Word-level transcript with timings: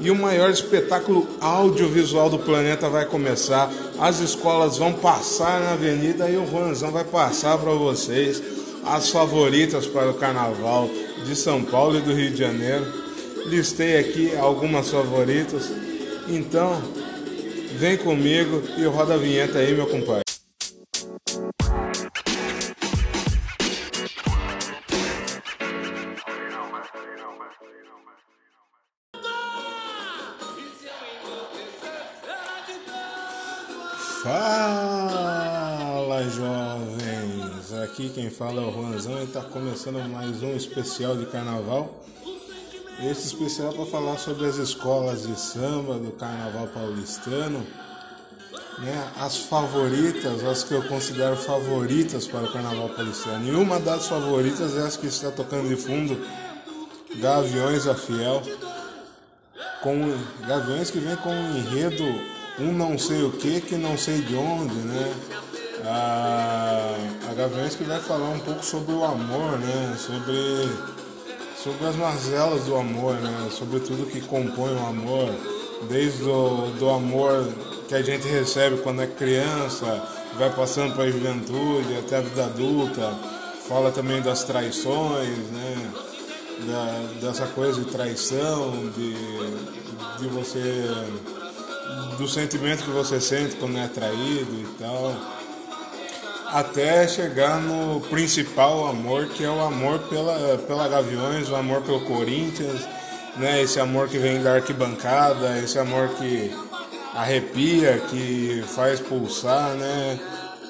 e 0.00 0.10
o 0.10 0.14
maior 0.14 0.50
espetáculo 0.50 1.28
audiovisual 1.40 2.30
do 2.30 2.38
planeta 2.38 2.88
vai 2.88 3.04
começar. 3.04 3.70
As 3.98 4.20
escolas 4.20 4.78
vão 4.78 4.92
passar 4.92 5.60
na 5.60 5.72
avenida 5.72 6.28
e 6.28 6.36
o 6.36 6.46
Juanzão 6.46 6.90
vai 6.90 7.04
passar 7.04 7.58
para 7.58 7.72
vocês 7.72 8.42
as 8.84 9.10
favoritas 9.10 9.86
para 9.86 10.10
o 10.10 10.14
carnaval 10.14 10.88
de 11.26 11.34
São 11.34 11.62
Paulo 11.62 11.98
e 11.98 12.00
do 12.00 12.12
Rio 12.12 12.30
de 12.30 12.38
Janeiro. 12.38 12.86
Listei 13.46 13.98
aqui 13.98 14.36
algumas 14.36 14.90
favoritas. 14.90 15.70
Então, 16.28 16.80
vem 17.76 17.96
comigo 17.96 18.62
e 18.76 18.84
roda 18.84 19.14
a 19.14 19.18
vinheta 19.18 19.58
aí, 19.58 19.74
meu 19.74 19.86
compadre. 19.86 20.27
Fala 34.28 36.22
jovens, 36.28 37.72
aqui 37.82 38.10
quem 38.10 38.28
fala 38.28 38.60
é 38.60 38.66
o 38.66 38.70
Juanzão 38.70 39.18
e 39.20 39.24
está 39.24 39.40
começando 39.40 40.06
mais 40.06 40.42
um 40.42 40.54
especial 40.54 41.16
de 41.16 41.24
carnaval. 41.24 42.04
Esse 43.02 43.28
especial 43.28 43.72
para 43.72 43.86
falar 43.86 44.18
sobre 44.18 44.44
as 44.44 44.56
escolas 44.56 45.26
de 45.26 45.34
samba 45.40 45.94
do 45.94 46.10
carnaval 46.10 46.66
paulistano, 46.66 47.66
né? 48.80 49.10
as 49.18 49.38
favoritas, 49.38 50.44
as 50.44 50.62
que 50.62 50.74
eu 50.74 50.86
considero 50.86 51.34
favoritas 51.34 52.26
para 52.26 52.44
o 52.44 52.52
carnaval 52.52 52.90
paulistano. 52.90 53.48
E 53.48 53.52
uma 53.52 53.80
das 53.80 54.08
favoritas 54.08 54.76
é 54.76 54.86
essa 54.86 54.98
que 54.98 55.06
está 55.06 55.30
tocando 55.30 55.70
de 55.70 55.76
fundo, 55.76 56.22
Gaviões 57.16 57.86
a 57.86 57.94
Fiel, 57.94 58.42
com 59.80 60.12
Gaviões 60.46 60.90
que 60.90 60.98
vem 60.98 61.16
com 61.16 61.30
um 61.30 61.56
enredo 61.56 62.37
um 62.60 62.72
não 62.72 62.98
sei 62.98 63.22
o 63.22 63.30
que 63.30 63.60
que 63.60 63.76
não 63.76 63.96
sei 63.96 64.20
de 64.20 64.34
onde, 64.34 64.74
né? 64.74 65.14
A, 65.84 66.94
a 67.30 67.34
Gaviões 67.34 67.76
que 67.76 67.84
vai 67.84 68.00
falar 68.00 68.30
um 68.30 68.40
pouco 68.40 68.64
sobre 68.64 68.92
o 68.94 69.04
amor, 69.04 69.58
né? 69.58 69.96
Sobre, 69.96 70.68
sobre 71.62 71.86
as 71.86 71.96
mazelas 71.96 72.64
do 72.64 72.76
amor, 72.76 73.14
né? 73.14 73.48
Sobre 73.50 73.80
tudo 73.80 74.10
que 74.10 74.20
compõe 74.20 74.74
o 74.74 74.86
amor, 74.86 75.32
desde 75.88 76.24
o 76.24 76.72
do 76.78 76.90
amor 76.90 77.46
que 77.88 77.94
a 77.94 78.02
gente 78.02 78.26
recebe 78.26 78.78
quando 78.78 79.02
é 79.02 79.06
criança, 79.06 80.02
vai 80.36 80.50
passando 80.50 80.94
para 80.94 81.04
a 81.04 81.10
juventude, 81.10 81.96
até 81.96 82.16
a 82.16 82.20
vida 82.20 82.44
adulta, 82.44 83.14
fala 83.68 83.92
também 83.92 84.20
das 84.20 84.42
traições, 84.44 85.38
né? 85.52 85.92
Da, 86.66 87.28
dessa 87.28 87.46
coisa 87.46 87.80
de 87.80 87.88
traição, 87.88 88.72
de, 88.96 89.14
de 90.18 90.26
você 90.26 90.88
do 92.16 92.28
sentimento 92.28 92.84
que 92.84 92.90
você 92.90 93.20
sente 93.20 93.56
quando 93.56 93.78
é 93.78 93.86
traído 93.86 94.52
e 94.52 94.66
tal, 94.78 95.14
até 96.48 97.06
chegar 97.06 97.60
no 97.60 98.00
principal 98.02 98.86
amor, 98.88 99.26
que 99.28 99.44
é 99.44 99.50
o 99.50 99.60
amor 99.60 99.98
pela, 100.00 100.58
pela 100.58 100.88
Gaviões, 100.88 101.48
o 101.48 101.56
amor 101.56 101.82
pelo 101.82 102.00
Corinthians, 102.00 102.80
né? 103.36 103.62
Esse 103.62 103.78
amor 103.78 104.08
que 104.08 104.18
vem 104.18 104.42
da 104.42 104.54
arquibancada, 104.54 105.58
esse 105.58 105.78
amor 105.78 106.08
que 106.10 106.50
arrepia, 107.14 108.00
que 108.10 108.64
faz 108.74 109.00
pulsar, 109.00 109.74
né? 109.74 110.18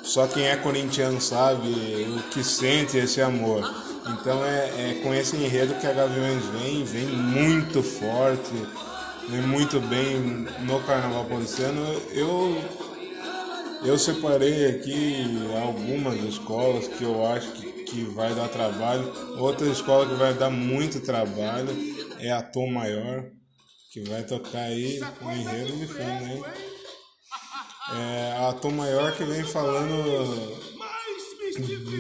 Só 0.02 0.26
quem 0.26 0.46
é 0.46 0.56
corintiano 0.56 1.20
sabe 1.20 1.68
o 1.68 2.22
que 2.30 2.42
sente 2.42 2.96
esse 2.96 3.20
amor. 3.20 3.62
Então 4.06 4.44
é, 4.44 4.90
é 4.90 5.00
com 5.02 5.14
esse 5.14 5.36
enredo 5.36 5.74
que 5.74 5.86
a 5.86 5.92
Gaviões 5.92 6.42
vem, 6.46 6.84
vem 6.84 7.06
muito 7.06 7.82
forte 7.82 8.52
muito 9.36 9.78
bem 9.80 10.18
no 10.60 10.82
Carnaval 10.84 11.26
Paulistano. 11.26 11.84
Eu, 12.12 12.56
eu 13.84 13.98
separei 13.98 14.66
aqui 14.66 15.38
algumas 15.62 16.18
escolas 16.24 16.88
que 16.88 17.04
eu 17.04 17.26
acho 17.26 17.52
que, 17.52 17.70
que 17.84 18.04
vai 18.04 18.34
dar 18.34 18.48
trabalho. 18.48 19.12
Outra 19.38 19.66
escola 19.68 20.06
que 20.06 20.14
vai 20.14 20.32
dar 20.32 20.50
muito 20.50 21.00
trabalho 21.00 21.68
é 22.18 22.32
a 22.32 22.42
Tom 22.42 22.70
Maior, 22.70 23.26
que 23.92 24.00
vai 24.08 24.22
tocar 24.22 24.62
aí 24.62 25.00
com 25.18 25.30
enredo 25.30 25.76
de 25.76 25.86
fundo, 25.86 26.24
hein? 26.24 26.42
É 27.90 28.36
a 28.48 28.52
Tom 28.52 28.72
Maior 28.72 29.12
que 29.16 29.24
vem 29.24 29.44
falando 29.44 30.58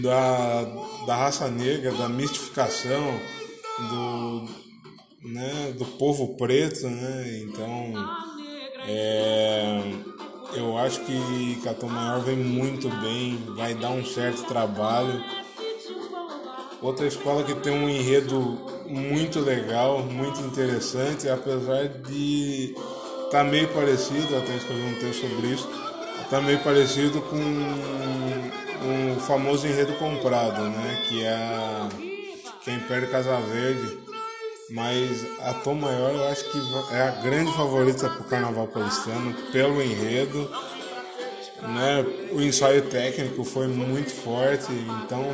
da, 0.02 0.64
da 1.06 1.16
raça 1.16 1.48
negra, 1.48 1.92
da 1.92 2.08
mistificação, 2.08 3.20
do, 3.78 4.67
né, 5.22 5.74
do 5.76 5.84
povo 5.84 6.36
preto, 6.36 6.88
né? 6.88 7.40
Então, 7.42 7.92
é, 8.86 9.82
eu 10.54 10.78
acho 10.78 11.00
que 11.00 11.60
Catom 11.62 11.88
Maior 11.88 12.20
vem 12.20 12.36
muito 12.36 12.88
bem, 13.00 13.38
vai 13.56 13.74
dar 13.74 13.90
um 13.90 14.04
certo 14.04 14.44
trabalho. 14.44 15.22
Outra 16.80 17.06
escola 17.06 17.42
que 17.42 17.54
tem 17.56 17.72
um 17.72 17.88
enredo 17.88 18.58
muito 18.86 19.40
legal, 19.40 20.02
muito 20.02 20.40
interessante, 20.40 21.28
apesar 21.28 21.88
de 21.88 22.74
estar 23.24 23.30
tá 23.30 23.44
meio 23.44 23.68
parecido, 23.68 24.36
até 24.36 24.56
escrevi 24.56 24.82
um 24.82 24.94
texto 25.00 25.28
sobre 25.28 25.48
isso, 25.48 25.68
está 26.22 26.40
meio 26.40 26.60
parecido 26.60 27.20
com 27.22 27.36
o 27.36 28.58
um 28.86 29.20
famoso 29.20 29.66
enredo 29.66 29.92
comprado, 29.94 30.62
né? 30.62 31.04
Que 31.08 31.24
é 31.24 31.88
que 32.62 32.70
é 32.70 32.74
Império 32.74 33.10
Casa 33.10 33.38
Verde 33.40 33.98
mas 34.70 35.26
a 35.40 35.54
Tom 35.54 35.74
Maior 35.74 36.12
eu 36.12 36.28
acho 36.28 36.44
que 36.50 36.58
é 36.92 37.02
a 37.02 37.10
grande 37.22 37.52
favorita 37.52 38.08
para 38.08 38.20
o 38.20 38.24
Carnaval 38.24 38.68
Paulistano 38.68 39.34
pelo 39.50 39.82
enredo. 39.82 40.50
Né? 41.62 42.06
O 42.32 42.40
ensaio 42.40 42.82
técnico 42.82 43.44
foi 43.44 43.66
muito 43.66 44.10
forte, 44.10 44.70
então 44.72 45.24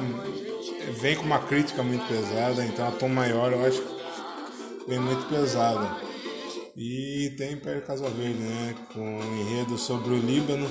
vem 1.01 1.17
com 1.17 1.25
uma 1.25 1.39
crítica 1.41 1.83
muito 1.83 2.07
pesada, 2.07 2.65
então 2.65 2.89
a 2.89 2.93
Tom 2.93 3.09
Maior 3.09 3.53
eu 3.53 3.67
acho 3.67 3.81
que 3.83 4.89
vem 4.89 4.99
muito 4.99 5.29
pesada. 5.29 5.97
E 6.77 7.33
tem 7.37 7.53
Império 7.53 7.83
Casa 7.83 8.09
Verde, 8.09 8.39
né? 8.39 8.75
Com 8.93 9.01
um 9.01 9.41
enredo 9.41 9.79
sobre 9.79 10.13
o 10.13 10.19
Líbano, 10.19 10.69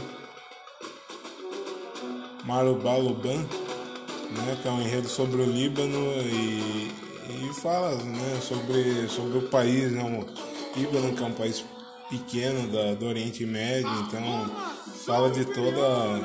Marubá 2.43 2.97
Luban, 2.97 3.37
né? 3.37 4.57
Que 4.61 4.67
é 4.67 4.71
um 4.71 4.81
enredo 4.81 5.07
sobre 5.07 5.41
o 5.41 5.45
Líbano 5.45 5.97
e 6.21 6.91
e 7.29 7.53
fala 7.61 7.95
né, 7.95 8.39
sobre, 8.41 9.07
sobre 9.07 9.37
o 9.37 9.41
país, 9.43 9.91
né, 9.91 10.03
o 10.03 10.79
Líbano, 10.79 11.13
que 11.15 11.23
é 11.23 11.25
um 11.25 11.33
país 11.33 11.63
pequeno 12.09 12.67
da, 12.67 12.93
do 12.93 13.05
Oriente 13.05 13.45
Médio, 13.45 13.89
então 14.01 14.51
fala 15.05 15.29
de 15.29 15.45
toda, 15.45 16.21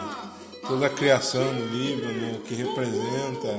toda 0.66 0.86
a 0.86 0.90
criação 0.90 1.44
do 1.54 1.66
Líbano, 1.66 2.36
o 2.36 2.40
que 2.40 2.54
representa. 2.54 3.58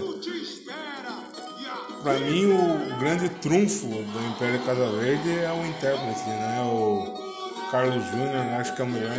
Para 2.03 2.19
mim, 2.19 2.45
o 2.45 2.99
grande 2.99 3.29
trunfo 3.29 3.87
do 3.87 4.27
Império 4.29 4.59
Casa 4.61 4.89
Verde 4.91 5.37
é 5.37 5.51
o 5.51 5.65
intérprete, 5.65 6.29
né? 6.29 6.61
O 6.63 7.69
Carlos 7.71 8.05
Júnior, 8.05 8.59
acho 8.59 8.73
que 8.73 8.81
é 8.81 8.85
o 8.85 8.87
melhor 8.87 9.17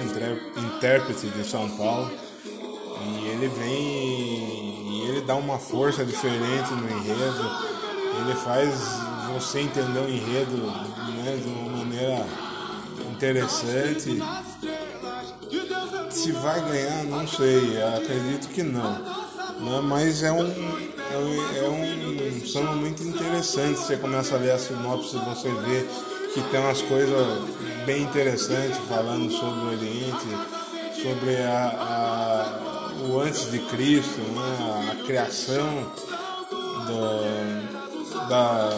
intérprete 0.56 1.26
de 1.26 1.44
São 1.44 1.68
Paulo. 1.76 2.10
E 3.02 3.28
ele 3.28 3.48
vem 3.48 4.90
e 4.90 5.08
ele 5.08 5.20
dá 5.20 5.36
uma 5.36 5.58
força 5.58 6.04
diferente 6.04 6.72
no 6.72 6.88
enredo 6.88 7.69
ele 8.18 8.34
faz 8.34 8.74
você 9.32 9.60
entender 9.60 10.00
o 10.00 10.08
enredo 10.08 10.56
né, 10.56 11.38
de 11.42 11.48
uma 11.48 11.78
maneira 11.78 12.26
interessante. 13.10 14.18
Se 16.10 16.32
vai 16.32 16.60
ganhar, 16.68 17.04
não 17.04 17.26
sei, 17.26 17.82
acredito 17.82 18.48
que 18.48 18.62
não. 18.62 18.92
Né? 18.92 19.80
Mas 19.82 20.22
é 20.22 20.32
um, 20.32 20.46
é, 20.46 21.68
um 21.68 22.46
samba 22.46 22.72
muito 22.72 23.02
interessante. 23.02 23.78
Você 23.78 23.96
começa 23.96 24.34
a 24.34 24.38
ler 24.38 24.52
a 24.52 24.58
sinopse, 24.58 25.16
você 25.16 25.50
vê 25.50 25.86
que 26.34 26.42
tem 26.50 26.60
umas 26.60 26.82
coisas 26.82 27.44
bem 27.84 28.02
interessantes 28.02 28.78
falando 28.88 29.30
sobre 29.30 29.60
o 29.60 29.68
Oriente, 29.68 31.02
sobre 31.02 31.36
a, 31.42 32.66
a 32.66 32.70
o 33.02 33.18
antes 33.20 33.50
de 33.50 33.58
Cristo, 33.60 34.20
né? 34.20 34.92
a 34.92 35.04
criação 35.06 35.90
do, 36.86 37.69
da, 38.30 38.70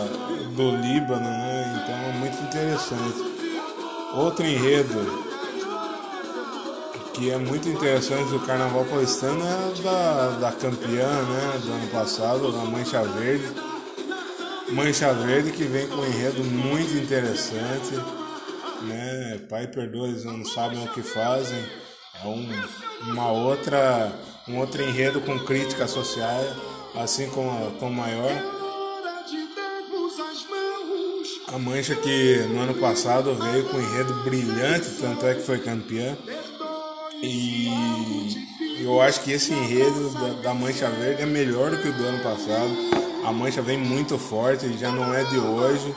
do 0.57 0.71
Líbano, 0.77 1.21
né? 1.21 1.83
Então 1.83 1.95
é 1.95 2.13
muito 2.19 2.43
interessante. 2.43 3.33
Outro 4.15 4.47
enredo 4.47 5.23
que 7.13 7.31
é 7.31 7.37
muito 7.37 7.69
interessante 7.69 8.31
do 8.31 8.41
Carnaval 8.41 8.87
Paulistano 8.87 9.45
é 9.45 9.83
da, 9.83 10.29
da 10.41 10.53
campeã 10.53 11.07
né, 11.07 11.61
do 11.63 11.73
ano 11.73 11.87
passado, 11.89 12.51
da 12.51 12.65
Mancha 12.65 13.03
Verde. 13.03 13.45
Mancha 14.71 15.13
Verde 15.13 15.53
que 15.53 15.65
vem 15.65 15.87
com 15.87 15.97
um 15.97 16.07
enredo 16.07 16.43
muito 16.43 16.97
interessante. 16.97 17.95
Né? 18.83 19.39
Pai 19.51 19.67
perdoa, 19.67 20.09
não 20.09 20.45
sabem 20.47 20.83
o 20.83 20.89
que 20.89 21.03
fazem. 21.03 21.63
É 22.25 22.27
um, 22.27 22.49
uma 23.13 23.31
outra, 23.31 24.13
um 24.49 24.57
outro 24.59 24.83
enredo 24.83 25.21
com 25.21 25.39
crítica 25.41 25.87
social, 25.87 26.43
assim 26.95 27.29
como 27.29 27.71
Tom 27.73 27.91
Maior 27.91 28.62
A 31.53 31.59
Mancha 31.59 31.95
que 31.95 32.47
no 32.49 32.61
ano 32.63 32.75
passado 32.75 33.35
veio 33.35 33.65
com 33.65 33.77
um 33.77 33.83
enredo 33.83 34.15
brilhante, 34.25 34.89
tanto 34.99 35.27
é 35.27 35.35
que 35.35 35.43
foi 35.43 35.59
campeã. 35.59 36.17
E 37.23 37.69
eu 38.81 38.99
acho 39.03 39.21
que 39.21 39.33
esse 39.33 39.53
enredo 39.53 40.11
da, 40.11 40.29
da 40.43 40.55
Mancha 40.55 40.89
Verde 40.89 41.23
é 41.23 41.27
melhor 41.27 41.71
do 41.71 41.77
que 41.77 41.89
o 41.89 41.93
do 41.93 42.05
ano 42.05 42.23
passado. 42.23 42.71
A 43.27 43.31
Mancha 43.31 43.61
vem 43.61 43.77
muito 43.77 44.17
forte, 44.17 44.79
já 44.79 44.91
não 44.91 45.13
é 45.13 45.25
de 45.25 45.39
hoje, 45.39 45.95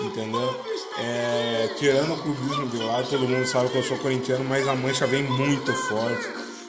entendeu? 0.00 0.60
É, 0.98 1.70
tirando 1.78 2.12
o 2.12 2.18
clubismo 2.18 2.66
de 2.68 2.76
lado, 2.76 3.08
todo 3.08 3.26
mundo 3.26 3.46
sabe 3.46 3.70
que 3.70 3.78
eu 3.78 3.82
sou 3.82 3.96
corintiano, 3.96 4.44
mas 4.44 4.68
a 4.68 4.74
Mancha 4.74 5.06
vem 5.06 5.22
muito 5.22 5.72
forte, 5.72 6.28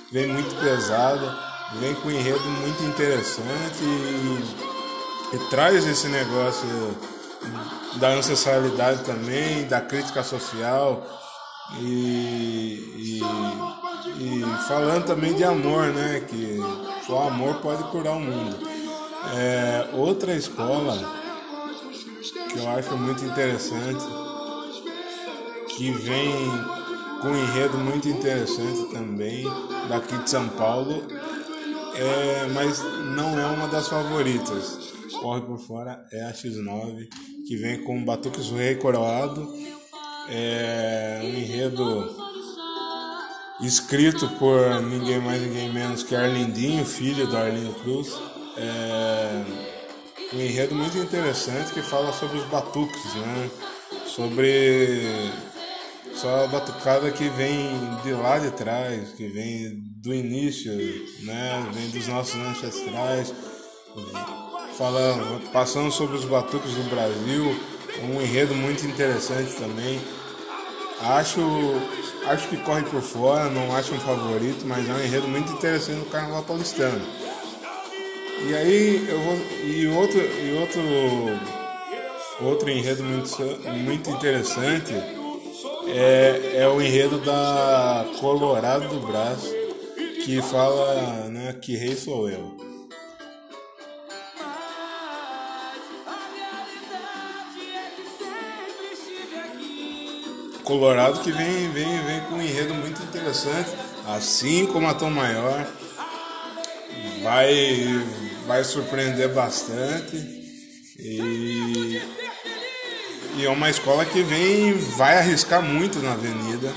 vem 0.10 0.28
muito 0.28 0.56
pesada, 0.56 1.38
vem 1.82 1.94
com 1.96 2.08
um 2.08 2.12
enredo 2.12 2.46
muito 2.46 2.82
interessante 2.84 3.84
e, 3.84 5.36
e 5.36 5.50
traz 5.50 5.86
esse 5.86 6.08
negócio 6.08 6.96
da 7.96 8.10
ancestralidade 8.10 9.04
também, 9.04 9.68
da 9.68 9.82
crítica 9.82 10.24
social 10.24 11.06
e, 11.80 13.20
e, 13.20 13.22
e, 14.20 14.42
falando 14.68 15.06
também 15.06 15.34
de 15.34 15.44
amor, 15.44 15.88
né? 15.88 16.22
Que 16.28 16.60
só 17.06 17.28
amor 17.28 17.56
pode 17.56 17.84
curar 17.86 18.16
o 18.16 18.20
mundo. 18.20 18.58
É, 19.36 19.90
outra 19.94 20.34
escola 20.34 20.98
que 22.52 22.60
eu 22.60 22.70
acho 22.70 22.98
muito 22.98 23.24
interessante, 23.24 24.04
que 25.76 25.92
vem 25.92 26.34
com 27.22 27.30
um 27.30 27.38
enredo 27.38 27.78
muito 27.78 28.10
interessante 28.10 28.92
também, 28.92 29.46
daqui 29.88 30.18
de 30.18 30.30
São 30.30 30.50
Paulo, 30.50 31.04
é, 31.96 32.48
mas 32.54 32.82
não 33.16 33.40
é 33.40 33.46
uma 33.46 33.68
das 33.68 33.88
favoritas. 33.88 34.92
Corre 35.22 35.42
por 35.42 35.60
fora 35.60 36.04
é 36.12 36.24
a 36.26 36.34
X9 36.34 37.08
que 37.46 37.56
vem 37.56 37.84
com 37.84 38.04
Batuques 38.04 38.50
Rei 38.50 38.76
Coroado. 38.76 39.54
É 40.30 41.20
um 41.24 41.28
enredo 41.28 42.16
escrito 43.62 44.28
por 44.40 44.82
ninguém 44.82 45.20
mais, 45.20 45.42
ninguém 45.42 45.72
menos 45.72 46.04
que 46.04 46.16
Arlindinho, 46.16 46.86
filho 46.86 47.28
do 47.28 47.38
Arlindo 47.38 47.74
Cruz. 47.76 48.18
É 48.58 49.44
um 50.34 50.40
enredo 50.40 50.76
muito 50.76 50.98
interessante 50.98 51.74
que 51.74 51.82
fala 51.82 52.14
sobre 52.14 52.38
os 52.38 52.46
batuques, 52.46 53.16
né? 53.16 53.50
Sobre 54.06 55.02
só 56.16 56.46
a 56.46 56.48
batucada 56.48 57.12
que 57.12 57.28
vem 57.30 57.70
de 58.04 58.14
lá 58.14 58.40
de 58.40 58.52
trás, 58.52 59.10
que 59.12 59.28
vem 59.28 59.82
do 59.98 60.14
início, 60.14 60.72
né? 61.24 61.70
Vem 61.74 61.90
dos 61.90 62.08
nossos 62.08 62.36
ancestrais 62.36 63.34
falando, 64.78 65.52
passando 65.52 65.92
sobre 65.92 66.16
os 66.18 66.26
batuques 66.26 66.72
do 66.74 66.90
Brasil, 66.90 67.56
um 68.04 68.22
enredo 68.22 68.56
muito 68.56 68.86
interessante 68.86 69.54
também. 69.56 70.00
Acho, 71.02 71.42
acho 72.28 72.48
que 72.48 72.58
corre 72.58 72.84
por 72.84 73.02
fora, 73.02 73.50
não 73.50 73.76
acho 73.76 73.94
um 73.94 74.00
favorito, 74.00 74.66
mas 74.66 74.88
é 74.88 74.94
um 74.94 75.04
enredo 75.04 75.28
muito 75.28 75.52
interessante 75.52 75.98
no 75.98 76.06
Carnaval 76.06 76.44
Paulistano. 76.44 77.02
E 78.48 78.56
aí 78.56 79.08
eu 79.10 79.20
vou 79.22 79.38
e 79.64 79.88
outro 79.88 80.20
e 80.20 80.58
outro 80.60 80.82
outro 82.44 82.70
enredo 82.70 83.04
muito 83.04 83.38
muito 83.84 84.10
interessante 84.10 84.94
é, 85.88 86.54
é 86.56 86.68
o 86.68 86.82
enredo 86.82 87.20
da 87.20 88.04
Colorado 88.20 88.88
do 88.88 89.06
Braço 89.06 89.54
que 90.24 90.42
fala 90.42 91.30
né, 91.30 91.56
que 91.62 91.76
rei 91.76 91.96
sou 91.96 92.30
eu. 92.30 92.71
Colorado 100.72 101.20
que 101.20 101.34
vem, 101.34 101.70
vem, 101.72 102.02
vem 102.06 102.22
com 102.30 102.36
um 102.36 102.42
enredo 102.42 102.74
muito 102.74 103.04
interessante, 103.04 103.72
assim 104.08 104.66
como 104.68 104.88
a 104.88 104.94
Tom 104.94 105.10
Maior. 105.10 105.68
Vai, 107.22 108.06
vai 108.48 108.64
surpreender 108.64 109.28
bastante. 109.34 110.16
E, 110.98 112.02
e 113.36 113.46
é 113.46 113.50
uma 113.50 113.70
escola 113.70 114.06
que 114.06 114.24
vem, 114.24 114.72
vai 114.96 115.18
arriscar 115.18 115.62
muito 115.62 116.00
na 116.00 116.14
avenida. 116.14 116.74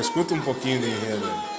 Escuta 0.00 0.34
um 0.34 0.40
pouquinho 0.40 0.80
de 0.80 0.88
enredo. 0.88 1.57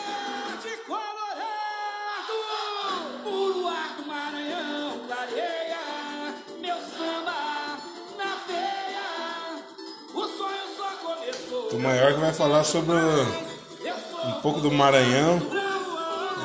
Falar 12.49 12.63
sobre 12.63 12.95
um 12.95 14.41
pouco 14.41 14.59
do 14.59 14.71
Maranhão, 14.71 15.39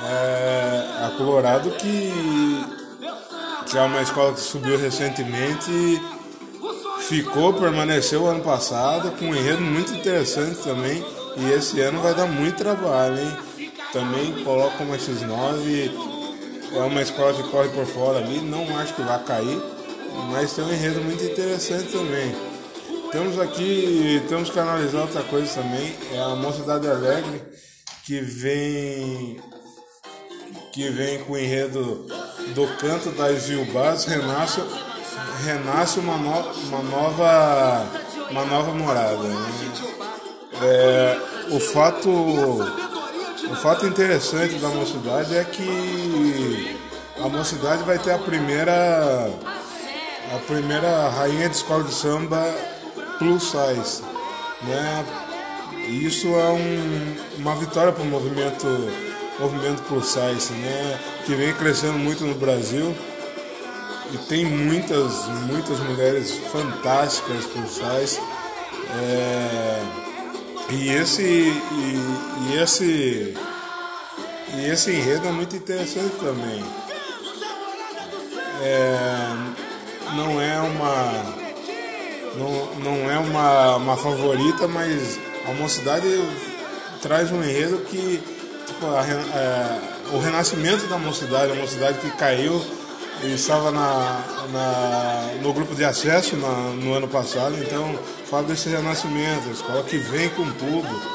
é, 0.07 1.07
a 1.07 1.11
Colorado 1.17 1.71
que, 1.71 2.13
que 3.67 3.79
é 3.79 3.81
uma 3.81 4.03
escola 4.03 4.35
que 4.35 4.41
subiu 4.41 4.79
recentemente, 4.79 5.99
ficou, 7.09 7.55
permaneceu 7.55 8.27
ano 8.27 8.43
passado 8.43 9.13
com 9.13 9.25
um 9.25 9.35
enredo 9.35 9.63
muito 9.63 9.95
interessante 9.95 10.57
também 10.57 11.03
e 11.39 11.51
esse 11.53 11.81
ano 11.81 12.03
vai 12.03 12.15
dar 12.15 12.27
muito 12.27 12.59
trabalho, 12.59 13.19
hein? 13.19 13.73
Também 13.91 14.45
coloca 14.45 14.83
uma 14.83 14.99
X9, 14.99 15.91
é 16.75 16.81
uma 16.81 17.01
escola 17.01 17.33
que 17.33 17.45
corre 17.45 17.71
por 17.71 17.87
fora 17.87 18.19
ali, 18.19 18.41
não 18.43 18.79
acho 18.79 18.93
que 18.93 19.01
vai 19.01 19.23
cair, 19.25 19.59
mas 20.31 20.53
tem 20.53 20.65
um 20.65 20.73
enredo 20.73 21.01
muito 21.01 21.25
interessante 21.25 21.93
também. 21.93 22.54
Temos 23.15 23.39
aqui, 23.39 24.21
temos 24.29 24.51
que 24.51 24.59
analisar 24.59 25.03
outra 25.03 25.23
coisa 25.23 25.63
também, 25.63 25.95
é 26.13 26.19
a 26.19 26.31
Mocidade 26.31 26.89
Alegre, 26.89 27.45
que 28.05 28.21
vem 28.21 29.41
que 30.73 30.89
vem 30.91 31.23
com 31.23 31.35
o 31.35 31.39
enredo 31.39 32.09
do 32.57 32.67
canto 32.77 33.11
das 33.11 33.47
Gilbás, 33.47 34.05
renasce, 34.05 34.61
renasce 35.45 36.01
uma, 36.01 36.17
no, 36.17 36.41
uma 36.67 36.83
nova 36.83 37.87
uma 38.33 38.45
nova 38.47 38.73
morada. 38.73 39.23
Né? 39.23 39.47
É, 40.61 41.19
o 41.53 41.61
fato 41.61 42.11
o 42.11 43.55
fato 43.63 43.87
interessante 43.87 44.57
da 44.57 44.71
mocidade 44.71 45.37
é 45.37 45.45
que 45.45 46.77
a 47.25 47.29
mocidade 47.29 47.85
vai 47.85 47.97
ter 47.97 48.11
a 48.11 48.19
primeira 48.19 49.31
a 50.35 50.39
primeira 50.49 51.11
rainha 51.11 51.49
de 51.49 51.55
escola 51.55 51.85
de 51.85 51.95
samba 51.95 52.74
plus 53.19 53.43
size. 53.43 54.03
Né? 54.63 55.05
Isso 55.89 56.29
é 56.29 56.49
um, 56.51 57.17
uma 57.39 57.55
vitória 57.57 57.93
para 57.93 58.03
o 58.03 58.07
movimento, 58.07 58.67
movimento 59.39 59.83
plus 59.83 60.07
size, 60.07 60.53
né? 60.53 60.99
que 61.25 61.35
vem 61.35 61.53
crescendo 61.55 61.99
muito 61.99 62.25
no 62.25 62.35
Brasil. 62.35 62.95
E 64.13 64.19
tem 64.29 64.45
muitas, 64.45 65.27
muitas 65.49 65.81
mulheres 65.81 66.33
fantásticas 66.53 67.45
plus 67.47 67.71
size. 67.71 68.21
É, 68.97 69.83
e 70.71 70.89
esse 70.91 71.23
e, 71.23 72.51
e, 72.51 72.63
esse 72.63 73.35
e 74.57 74.67
esse 74.71 74.91
enredo 74.93 75.27
é 75.27 75.33
muito 75.33 75.57
interessante 75.57 76.15
também. 76.17 76.65
É, 78.63 79.09
não 80.15 80.41
é 80.41 80.61
uma 80.61 81.44
não, 82.37 82.75
não 82.77 83.11
é 83.11 83.19
uma, 83.19 83.77
uma 83.77 83.97
favorita, 83.97 84.67
mas 84.69 85.19
a 85.49 85.53
mocidade 85.53 86.07
traz 87.03 87.31
um 87.31 87.43
enredo 87.43 87.79
que 87.79 88.23
tipo, 88.67 88.87
a, 88.87 89.01
a, 89.01 89.05
é, 89.05 90.15
o 90.15 90.19
renascimento 90.19 90.87
da 90.87 90.99
mocidade, 90.99 91.53
a 91.53 91.55
mocidade 91.55 91.99
que 91.99 92.11
caiu 92.13 92.61
e 93.23 93.35
estava 93.35 93.71
na, 93.71 94.23
na, 94.53 95.31
no 95.43 95.53
grupo 95.53 95.75
de 95.75 95.85
acesso 95.85 96.37
na, 96.37 96.51
no 96.83 96.95
ano 96.95 97.09
passado, 97.09 97.57
então 97.59 97.99
fala 98.27 98.45
desse 98.45 98.69
renascimento, 98.69 99.49
a 99.49 99.53
escola 99.53 99.83
que 99.85 99.97
vem 99.97 100.29
com 100.31 100.45
tudo. 100.53 101.15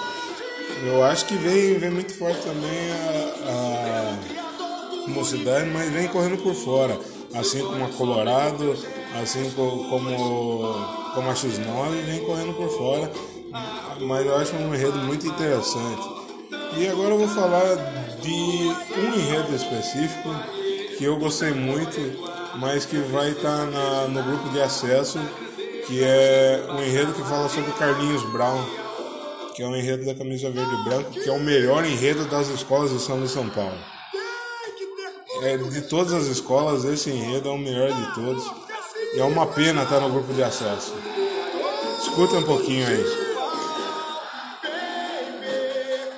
Eu 0.86 1.04
acho 1.04 1.26
que 1.26 1.36
vem, 1.36 1.78
vem 1.78 1.90
muito 1.90 2.14
forte 2.14 2.42
também 2.42 2.92
a, 3.46 5.08
a 5.08 5.10
mocidade, 5.10 5.70
mas 5.70 5.92
vem 5.92 6.08
correndo 6.08 6.42
por 6.42 6.56
fora, 6.56 6.98
assim 7.36 7.60
como 7.64 7.86
a 7.86 7.90
Colorado, 7.90 8.78
assim 9.22 9.52
como, 9.52 9.90
como 11.14 11.30
a 11.30 11.34
X9, 11.34 12.04
vem 12.06 12.20
correndo 12.26 12.54
por 12.54 12.70
fora. 12.70 13.12
Mas 14.00 14.26
eu 14.26 14.36
acho 14.38 14.56
um 14.56 14.74
enredo 14.74 14.98
muito 15.00 15.28
interessante. 15.28 16.20
E 16.78 16.88
agora 16.88 17.10
eu 17.10 17.18
vou 17.18 17.28
falar 17.28 17.76
de 18.22 18.30
um 18.30 19.14
enredo 19.14 19.56
específico 19.56 20.30
que 20.98 21.04
eu 21.04 21.18
gostei 21.18 21.52
muito, 21.52 22.00
mas 22.58 22.86
que 22.86 22.98
vai 22.98 23.32
estar 23.32 23.66
na, 23.66 24.08
no 24.08 24.24
grupo 24.24 24.50
de 24.50 24.62
acesso, 24.62 25.20
que 25.88 26.04
é 26.04 26.66
um 26.70 26.82
enredo 26.82 27.14
que 27.14 27.22
fala 27.24 27.50
sobre 27.50 27.72
Carlinhos 27.74 28.24
Brown, 28.32 28.64
que 29.56 29.64
é 29.64 29.68
um 29.68 29.76
enredo 29.76 30.06
da 30.06 30.14
camisa 30.14 30.50
verde 30.50 30.74
e 30.74 30.84
branco, 30.84 31.12
que 31.12 31.30
é 31.30 31.32
o 31.32 31.40
melhor 31.40 31.84
enredo 31.86 32.26
das 32.26 32.48
escolas 32.50 32.92
de 32.92 33.00
São 33.00 33.22
de 33.22 33.28
São 33.28 33.50
Paulo. 33.50 33.78
É, 35.42 35.58
de 35.58 35.82
todas 35.84 36.14
as 36.14 36.28
escolas, 36.28 36.84
esse 36.84 37.10
enredo 37.10 37.50
é 37.50 37.52
o 37.52 37.58
melhor 37.58 37.92
de 37.92 38.14
todos 38.14 38.69
E 39.14 39.20
é 39.20 39.24
uma 39.24 39.48
pena 39.48 39.84
estar 39.84 40.00
no 40.00 40.10
grupo 40.10 40.34
de 40.34 40.44
acesso. 40.44 40.94
Escuta 42.00 42.38
um 42.38 42.44
pouquinho 42.44 42.88
aí. 42.88 43.30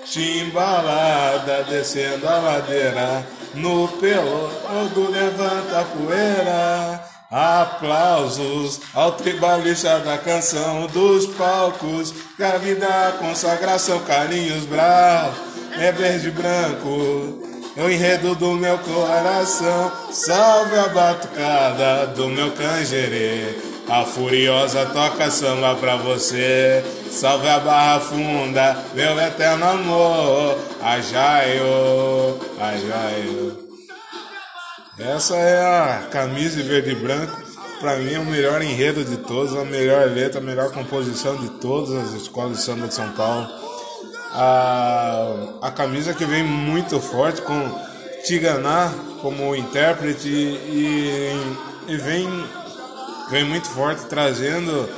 Timbalada 0.05 1.63
descendo 1.69 2.27
a 2.27 2.39
ladeira, 2.39 3.25
no 3.53 3.87
pelodo 3.87 5.09
levanta 5.09 5.79
a 5.79 5.85
poeira. 5.85 7.11
Aplausos 7.31 8.81
ao 8.93 9.13
tribalista 9.13 9.99
da 9.99 10.17
canção 10.17 10.85
dos 10.87 11.27
palcos, 11.27 12.13
Gravida, 12.37 13.15
consagração, 13.19 13.99
carinhos 13.99 14.65
bravos, 14.65 15.39
é 15.79 15.93
verde 15.93 16.27
e 16.27 16.31
branco, 16.31 17.50
é 17.75 17.83
o 17.83 17.89
enredo 17.89 18.35
do 18.35 18.51
meu 18.53 18.77
coração, 18.79 19.91
salve 20.11 20.77
a 20.77 20.89
batucada 20.89 22.07
do 22.07 22.27
meu 22.27 22.51
canjerê. 22.51 23.55
A 23.89 24.05
Furiosa 24.05 24.85
toca 24.85 25.29
samba 25.29 25.75
pra 25.75 25.97
você. 25.97 26.81
Salve 27.11 27.49
a 27.49 27.59
Barra 27.59 27.99
Funda, 27.99 28.77
meu 28.93 29.19
eterno 29.19 29.65
amor. 29.65 30.57
Ajaio, 30.81 32.39
ajaio. 32.57 33.57
Essa 34.97 35.35
é 35.35 35.59
a 35.59 36.07
camisa 36.09 36.63
verde 36.63 36.91
e 36.91 36.95
branco. 36.95 37.37
Pra 37.81 37.97
mim 37.97 38.13
é 38.13 38.19
o 38.19 38.25
melhor 38.25 38.61
enredo 38.61 39.03
de 39.03 39.17
todos, 39.17 39.57
a 39.57 39.65
melhor 39.65 40.07
letra, 40.07 40.39
a 40.39 40.43
melhor 40.43 40.71
composição 40.71 41.35
de 41.35 41.49
todas 41.59 41.91
as 41.91 42.13
escolas 42.13 42.59
de 42.59 42.63
samba 42.63 42.87
de 42.87 42.93
São 42.93 43.11
Paulo. 43.11 43.47
A, 44.33 45.33
a 45.61 45.71
camisa 45.71 46.13
que 46.13 46.25
vem 46.25 46.43
muito 46.43 46.99
forte 46.99 47.41
com 47.41 47.69
Tiganá 48.23 48.93
como 49.21 49.55
intérprete 49.55 50.29
e, 50.29 51.31
e 51.87 51.97
vem 51.97 52.27
vem 53.31 53.45
muito 53.45 53.69
forte, 53.69 54.05
trazendo 54.07 54.89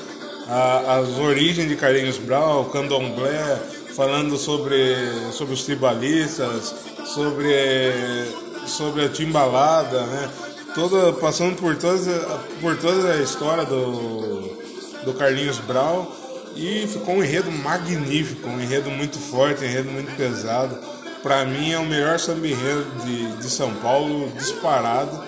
a, 0.47 0.95
as 0.97 1.09
origens 1.19 1.69
de 1.69 1.75
Carlinhos 1.75 2.19
o 2.19 2.65
candomblé, 2.65 3.59
falando 3.95 4.37
sobre, 4.37 4.95
sobre 5.31 5.53
os 5.53 5.63
tribalistas, 5.63 6.73
sobre, 7.05 8.27
sobre 8.65 9.05
a 9.05 9.09
timbalada, 9.09 10.01
né? 10.01 10.29
Toda, 10.73 11.13
passando 11.13 11.55
por 11.57 11.75
toda, 11.75 12.39
por 12.59 12.75
toda 12.77 13.13
a 13.13 13.17
história 13.17 13.63
do, 13.63 14.57
do 15.05 15.13
Carlinhos 15.13 15.59
Brau 15.59 16.11
e 16.55 16.87
ficou 16.87 17.15
um 17.15 17.23
enredo 17.23 17.51
magnífico, 17.51 18.47
um 18.47 18.61
enredo 18.61 18.89
muito 18.89 19.17
forte, 19.17 19.63
um 19.63 19.67
enredo 19.67 19.91
muito 19.91 20.15
pesado. 20.15 20.77
Para 21.21 21.45
mim 21.45 21.71
é 21.71 21.79
o 21.79 21.85
melhor 21.85 22.19
samba 22.19 22.47
enredo 22.47 22.85
de, 23.05 23.37
de 23.37 23.49
São 23.49 23.73
Paulo, 23.75 24.31
disparado. 24.37 25.23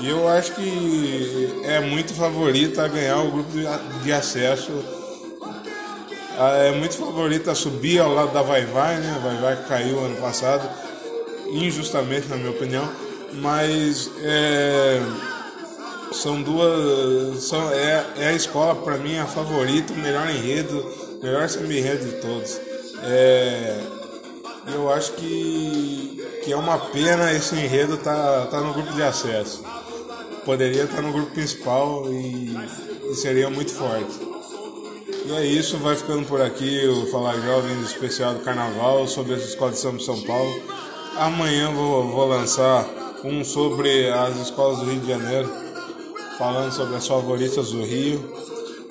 E 0.00 0.08
eu 0.08 0.26
acho 0.28 0.54
que 0.54 1.60
é 1.64 1.80
muito 1.80 2.14
favorito 2.14 2.80
a 2.80 2.88
ganhar 2.88 3.18
o 3.18 3.30
grupo 3.30 3.50
de, 3.50 3.66
de 4.02 4.12
acesso. 4.12 4.72
Ah, 6.38 6.56
é 6.56 6.72
muito 6.72 6.96
favorito 6.96 7.50
a 7.50 7.54
subir 7.54 7.98
ao 7.98 8.14
lado 8.14 8.32
da 8.32 8.40
Vai 8.40 8.64
Vai, 8.64 8.96
né? 8.96 9.20
Vai 9.22 9.36
Vai 9.36 9.64
caiu 9.66 9.98
ano 10.02 10.16
passado, 10.16 10.66
injustamente 11.52 12.28
na 12.28 12.36
minha 12.36 12.50
opinião. 12.50 12.88
Mas 13.34 14.10
é, 14.22 15.02
são 16.12 16.42
duas. 16.42 17.42
São, 17.44 17.70
é, 17.72 18.06
é 18.16 18.26
a 18.28 18.32
escola, 18.32 18.74
para 18.74 18.96
mim, 18.98 19.18
a 19.18 19.26
favorita, 19.26 19.92
o 19.92 19.96
melhor 19.96 20.28
enredo, 20.28 20.84
melhor 21.22 21.48
semi-enredo 21.48 22.04
de 22.04 22.12
todos. 22.20 22.60
É, 23.02 23.80
eu 24.74 24.92
acho 24.92 25.12
que, 25.12 26.40
que 26.44 26.52
é 26.52 26.56
uma 26.56 26.78
pena 26.78 27.32
esse 27.32 27.54
enredo 27.54 27.96
tá, 27.96 28.46
tá 28.50 28.60
no 28.60 28.72
grupo 28.72 28.92
de 28.92 29.02
acesso 29.02 29.62
poderia 30.44 30.84
estar 30.84 31.02
no 31.02 31.12
grupo 31.12 31.32
principal 31.32 32.06
e, 32.08 32.56
e 33.10 33.14
seria 33.14 33.50
muito 33.50 33.72
forte. 33.72 34.18
E 35.26 35.32
é 35.32 35.44
isso, 35.44 35.76
vai 35.78 35.94
ficando 35.94 36.26
por 36.26 36.40
aqui 36.40 36.86
o 36.86 37.06
Falar 37.06 37.34
Jovens 37.40 37.86
especial 37.86 38.34
do 38.34 38.40
Carnaval 38.40 39.06
sobre 39.06 39.34
as 39.34 39.42
escolas 39.42 39.80
de 39.80 39.90
de 39.92 40.04
São 40.04 40.20
Paulo. 40.22 40.60
Amanhã 41.16 41.70
vou, 41.72 42.08
vou 42.08 42.26
lançar 42.26 42.88
um 43.22 43.44
sobre 43.44 44.08
as 44.10 44.36
escolas 44.38 44.78
do 44.78 44.86
Rio 44.86 45.00
de 45.00 45.08
Janeiro, 45.08 45.52
falando 46.40 46.72
sobre 46.72 46.96
as 46.96 47.06
favoritas 47.06 47.70
do 47.70 47.84
Rio. 47.84 48.32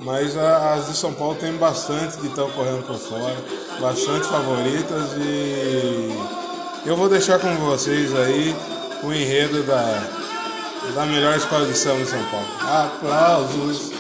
Mas 0.02 0.38
as 0.38 0.88
de 0.88 0.96
São 0.96 1.12
Paulo 1.12 1.36
tem 1.36 1.52
bastante 1.54 2.18
que 2.20 2.28
estão 2.28 2.50
correndo 2.52 2.86
por 2.86 2.96
fora, 2.96 3.36
bastante 3.82 4.28
favoritas 4.28 5.12
e 5.18 6.16
eu 6.86 6.96
vou 6.96 7.10
deixar 7.10 7.38
com 7.40 7.54
vocês 7.56 8.16
aí 8.16 8.56
o 9.04 9.12
enredo 9.12 9.62
da, 9.64 10.02
da 10.96 11.06
melhor 11.06 11.36
escola 11.36 11.66
de 11.66 11.78
samba 11.78 12.02
de 12.02 12.10
São 12.10 12.24
Paulo. 12.26 12.48
Aplausos. 12.62 13.99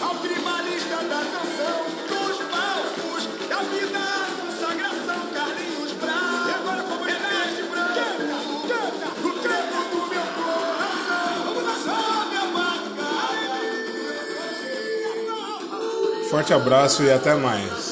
Forte 16.39 16.53
abraço 16.53 17.03
e 17.03 17.11
até 17.11 17.35
mais. 17.35 17.88